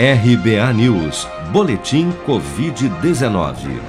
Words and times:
RBA 0.00 0.72
News, 0.74 1.26
Boletim 1.52 2.12
Covid-19. 2.24 3.80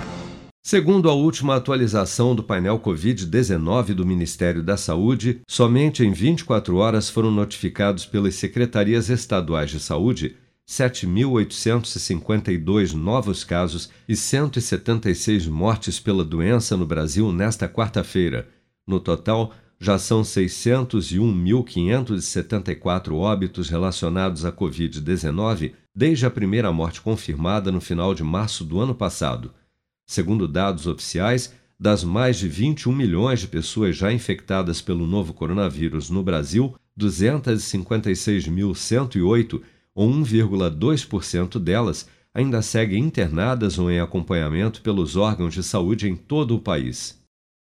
Segundo 0.63 1.07
a 1.07 1.13
última 1.13 1.55
atualização 1.55 2.33
do 2.33 2.41
painel 2.41 2.79
Covid-19 2.79 3.93
do 3.93 4.03
Ministério 4.03 4.63
da 4.63 4.75
Saúde, 4.75 5.41
somente 5.47 6.03
em 6.03 6.11
24 6.11 6.77
horas 6.77 7.11
foram 7.11 7.29
notificados 7.29 8.07
pelas 8.07 8.33
secretarias 8.33 9.07
estaduais 9.07 9.69
de 9.69 9.79
saúde 9.79 10.35
7.852 10.67 12.93
novos 12.93 13.43
casos 13.43 13.91
e 14.07 14.15
176 14.15 15.45
mortes 15.45 15.99
pela 15.99 16.25
doença 16.25 16.75
no 16.75 16.87
Brasil 16.87 17.31
nesta 17.31 17.69
quarta-feira. 17.69 18.49
No 18.87 18.99
total, 18.99 19.53
já 19.79 19.97
são 19.97 20.21
601.574 20.21 23.13
óbitos 23.13 23.69
relacionados 23.69 24.43
à 24.43 24.51
Covid-19 24.51 25.71
desde 25.95 26.25
a 26.25 26.29
primeira 26.29 26.69
morte 26.71 26.99
confirmada 27.01 27.71
no 27.71 27.79
final 27.79 28.13
de 28.13 28.23
março 28.23 28.65
do 28.65 28.79
ano 28.79 28.93
passado. 28.93 29.53
Segundo 30.05 30.47
dados 30.47 30.85
oficiais, 30.85 31.53
das 31.79 32.03
mais 32.03 32.37
de 32.37 32.47
21 32.49 32.91
milhões 32.91 33.39
de 33.39 33.47
pessoas 33.47 33.95
já 33.95 34.11
infectadas 34.11 34.81
pelo 34.81 35.07
novo 35.07 35.33
coronavírus 35.33 36.09
no 36.09 36.21
Brasil, 36.21 36.75
256.108 36.99 39.61
ou 39.95 40.11
1,2% 40.11 41.57
delas, 41.57 42.05
ainda 42.33 42.61
seguem 42.61 43.01
internadas 43.03 43.79
ou 43.79 43.89
em 43.89 44.01
acompanhamento 44.01 44.81
pelos 44.81 45.15
órgãos 45.15 45.53
de 45.53 45.63
saúde 45.63 46.09
em 46.09 46.15
todo 46.15 46.55
o 46.55 46.59
país. 46.59 47.18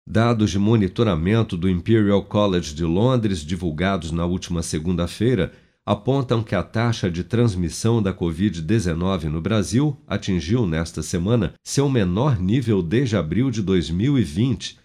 Dados 0.08 0.52
de 0.52 0.60
monitoramento 0.60 1.58
do 1.58 1.68
Imperial 1.68 2.24
College 2.24 2.76
de 2.76 2.84
Londres, 2.84 3.40
divulgados 3.40 4.12
na 4.12 4.24
última 4.24 4.62
segunda-feira, 4.62 5.52
apontam 5.84 6.44
que 6.44 6.54
a 6.54 6.62
taxa 6.62 7.10
de 7.10 7.24
transmissão 7.24 8.04
da 8.04 8.14
Covid-19 8.14 9.24
no 9.24 9.42
Brasil 9.42 10.00
atingiu 10.06 10.68
nesta 10.68 11.02
semana 11.02 11.56
seu 11.64 11.90
menor 11.90 12.40
nível 12.40 12.84
desde 12.84 13.18
abril 13.18 13.50
de 13.50 13.64
2020. 13.64 14.78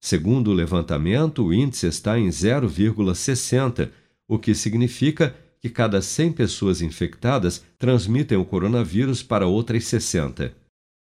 Segundo 0.00 0.52
o 0.52 0.54
levantamento, 0.54 1.44
o 1.44 1.52
índice 1.52 1.88
está 1.88 2.16
em 2.16 2.28
0,60, 2.28 3.90
o 4.28 4.38
que 4.38 4.54
significa 4.54 5.34
que 5.60 5.68
cada 5.68 6.00
100 6.00 6.32
pessoas 6.32 6.82
infectadas 6.82 7.64
transmitem 7.76 8.38
o 8.38 8.44
coronavírus 8.44 9.24
para 9.24 9.44
outras 9.44 9.84
60. 9.86 10.54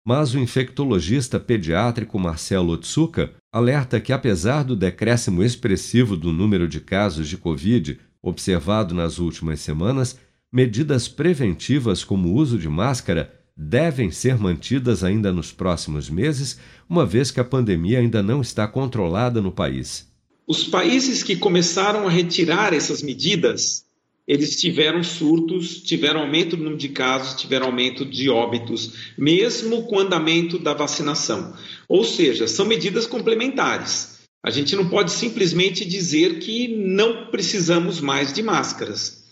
Mas 0.07 0.33
o 0.33 0.39
infectologista 0.39 1.37
pediátrico 1.37 2.17
Marcelo 2.17 2.71
Otsuka 2.71 3.33
alerta 3.51 3.99
que, 3.99 4.13
apesar 4.13 4.63
do 4.63 4.73
decréscimo 4.73 5.43
expressivo 5.43 6.15
do 6.15 6.31
número 6.31 6.65
de 6.65 6.79
casos 6.79 7.27
de 7.27 7.35
Covid 7.35 7.99
observado 8.21 8.95
nas 8.95 9.19
últimas 9.19 9.59
semanas, 9.59 10.17
medidas 10.49 11.09
preventivas 11.09 12.05
como 12.05 12.29
o 12.29 12.35
uso 12.35 12.57
de 12.57 12.69
máscara 12.69 13.33
devem 13.53 14.09
ser 14.09 14.37
mantidas 14.37 15.03
ainda 15.03 15.33
nos 15.33 15.51
próximos 15.51 16.09
meses, 16.09 16.57
uma 16.89 17.05
vez 17.05 17.29
que 17.29 17.41
a 17.41 17.43
pandemia 17.43 17.99
ainda 17.99 18.23
não 18.23 18.39
está 18.39 18.65
controlada 18.65 19.41
no 19.41 19.51
país. 19.51 20.07
Os 20.47 20.63
países 20.63 21.21
que 21.21 21.35
começaram 21.35 22.07
a 22.07 22.09
retirar 22.09 22.73
essas 22.73 23.01
medidas 23.01 23.83
eles 24.27 24.59
tiveram 24.59 25.01
surtos, 25.03 25.81
tiveram 25.81 26.19
aumento 26.19 26.57
do 26.57 26.63
número 26.63 26.77
de 26.77 26.89
casos, 26.89 27.39
tiveram 27.39 27.67
aumento 27.67 28.03
de 28.03 28.29
óbitos, 28.29 29.13
mesmo 29.17 29.83
com 29.83 29.95
o 29.95 29.99
andamento 29.99 30.59
da 30.59 30.73
vacinação. 30.73 31.53
Ou 31.87 32.03
seja, 32.03 32.45
são 32.45 32.65
medidas 32.65 33.07
complementares. 33.07 34.17
A 34.43 34.49
gente 34.49 34.75
não 34.75 34.89
pode 34.89 35.11
simplesmente 35.11 35.85
dizer 35.85 36.39
que 36.39 36.67
não 36.67 37.27
precisamos 37.27 38.01
mais 38.01 38.33
de 38.33 38.43
máscaras. 38.43 39.25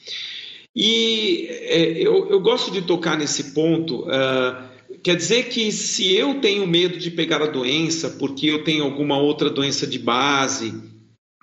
E 0.74 1.48
é, 1.50 1.92
eu, 2.02 2.30
eu, 2.30 2.40
gosto 2.40 2.72
de 2.72 2.82
tocar 2.82 3.18
nesse 3.18 3.54
ponto. 3.54 4.04
Uh, 4.04 4.98
quer 5.04 5.16
dizer 5.16 5.50
que 5.50 5.72
se 5.72 6.14
eu 6.14 6.42
tenho 6.42 6.68
medo 6.68 6.98
de 6.98 7.12
pegar 7.12 7.42
a 7.42 7.48
doença 7.48 8.09
porque 8.12 8.48
eu 8.48 8.64
tenho 8.64 8.84
alguma 8.84 9.18
outra 9.18 9.50
doença 9.50 9.88
de 9.88 10.00
base, 10.00 10.74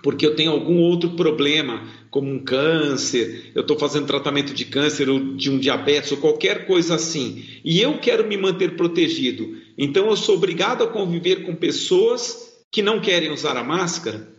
porque 0.02 0.26
eu 0.26 0.34
tenho 0.34 0.50
algum 0.50 0.78
outro 0.80 1.10
problema, 1.10 1.86
como 2.10 2.30
um 2.30 2.42
câncer, 2.42 3.52
eu 3.54 3.62
estou 3.62 3.78
fazendo 3.78 4.06
tratamento 4.06 4.52
de 4.52 4.64
câncer 4.64 5.08
ou 5.08 5.34
de 5.36 5.50
um 5.50 5.58
diabetes 5.58 6.12
ou 6.12 6.18
qualquer 6.18 6.66
coisa 6.66 6.94
assim, 6.94 7.44
e 7.64 7.80
eu 7.80 7.98
quero 7.98 8.26
me 8.26 8.36
manter 8.36 8.76
protegido, 8.76 9.56
então 9.78 10.06
eu 10.06 10.16
sou 10.16 10.36
obrigado 10.36 10.82
a 10.84 10.88
conviver 10.88 11.44
com 11.44 11.54
pessoas 11.54 12.52
que 12.70 12.82
não 12.82 13.00
querem 13.00 13.30
usar 13.30 13.56
a 13.56 13.64
máscara? 13.64 14.32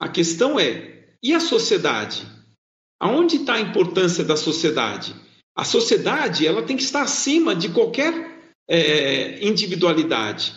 A 0.00 0.08
questão 0.08 0.58
é: 0.58 1.06
e 1.22 1.32
a 1.34 1.40
sociedade? 1.40 2.26
Aonde 3.00 3.36
está 3.36 3.54
a 3.54 3.60
importância 3.60 4.24
da 4.24 4.36
sociedade? 4.36 5.14
A 5.56 5.64
sociedade 5.64 6.46
ela 6.46 6.62
tem 6.62 6.76
que 6.76 6.82
estar 6.82 7.02
acima 7.02 7.54
de 7.54 7.68
qualquer 7.68 8.52
é, 8.68 9.44
individualidade. 9.44 10.52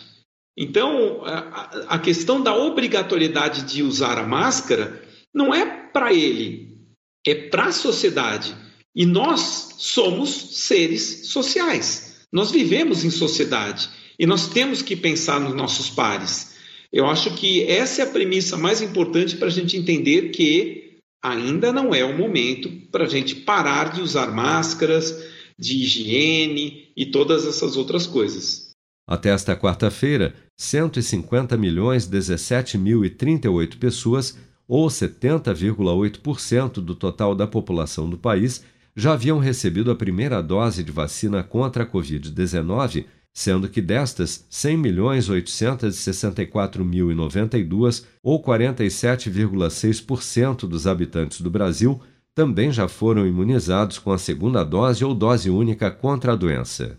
Então, 0.56 1.22
a, 1.24 1.98
questão 1.98 2.42
da 2.42 2.54
obrigatoriedade 2.54 3.62
de 3.62 3.82
usar 3.82 4.18
a 4.18 4.26
máscara 4.26 5.02
não 5.32 5.54
é 5.54 5.64
para 5.64 6.12
ele, 6.12 6.78
é 7.26 7.34
para 7.34 7.66
a 7.66 7.72
sociedade. 7.72 8.54
E 8.94 9.06
nós 9.06 9.76
somos 9.78 10.58
seres 10.58 11.28
sociais. 11.28 12.26
Nós 12.30 12.50
vivemos 12.50 13.04
em 13.04 13.10
sociedade 13.10 13.88
e 14.18 14.26
nós 14.26 14.48
temos 14.48 14.82
que 14.82 14.94
pensar 14.94 15.40
nos 15.40 15.54
nossos 15.54 15.88
pares. 15.88 16.54
Eu 16.92 17.06
acho 17.06 17.34
que 17.34 17.64
essa 17.64 18.02
é 18.02 18.04
a 18.04 18.10
premissa 18.10 18.56
mais 18.56 18.82
importante 18.82 19.36
para 19.36 19.48
a 19.48 19.50
gente 19.50 19.76
entender 19.76 20.30
que 20.30 20.98
ainda 21.22 21.72
não 21.72 21.94
é 21.94 22.04
o 22.04 22.16
momento 22.16 22.70
para 22.90 23.04
a 23.04 23.08
gente 23.08 23.36
parar 23.36 23.92
de 23.92 24.02
usar 24.02 24.30
máscaras, 24.30 25.24
de 25.58 25.76
higiene 25.82 26.92
e 26.94 27.06
todas 27.06 27.46
essas 27.46 27.76
outras 27.76 28.06
coisas. 28.06 28.61
Até 29.06 29.28
esta 29.30 29.56
quarta-feira, 29.56 30.34
150 30.56 31.56
milhões 31.56 32.06
17 32.06 32.78
mil 32.78 33.04
e 33.04 33.10
38 33.10 33.78
pessoas, 33.78 34.38
ou 34.66 34.86
70,8% 34.86 36.74
do 36.74 36.94
total 36.94 37.34
da 37.34 37.46
população 37.46 38.08
do 38.08 38.16
país, 38.16 38.64
já 38.94 39.14
haviam 39.14 39.38
recebido 39.38 39.90
a 39.90 39.96
primeira 39.96 40.42
dose 40.42 40.84
de 40.84 40.92
vacina 40.92 41.42
contra 41.42 41.84
a 41.84 41.86
Covid-19, 41.86 43.06
sendo 43.34 43.66
que 43.68 43.80
destas, 43.80 44.44
100 44.48 44.76
milhões 44.76 45.28
864 45.28 46.84
mil 46.84 47.10
e 47.10 47.14
92, 47.14 48.06
ou 48.22 48.40
47,6% 48.42 50.68
dos 50.68 50.86
habitantes 50.86 51.40
do 51.40 51.50
Brasil, 51.50 52.00
também 52.34 52.70
já 52.70 52.86
foram 52.88 53.26
imunizados 53.26 53.98
com 53.98 54.12
a 54.12 54.18
segunda 54.18 54.62
dose 54.64 55.04
ou 55.04 55.14
dose 55.14 55.50
única 55.50 55.90
contra 55.90 56.32
a 56.32 56.36
doença 56.36 56.98